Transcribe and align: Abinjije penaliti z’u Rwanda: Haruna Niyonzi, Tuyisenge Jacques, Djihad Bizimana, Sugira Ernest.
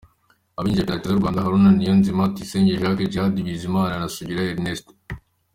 Abinjije 0.57 0.85
penaliti 0.85 1.09
z’u 1.09 1.19
Rwanda: 1.21 1.43
Haruna 1.45 1.69
Niyonzi, 1.73 2.09
Tuyisenge 2.35 2.79
Jacques, 2.81 3.09
Djihad 3.09 3.35
Bizimana, 3.45 4.05
Sugira 4.15 4.41
Ernest. 4.53 4.85